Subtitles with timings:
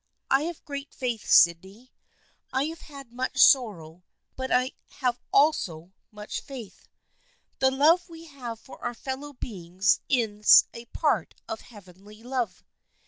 [0.31, 1.93] I have great faith, Sydney.
[2.51, 4.01] I have had much sorrow,
[4.35, 6.87] but I have also much faith.
[7.59, 12.63] The love we have for our fellow beings is a part of Heavenly love.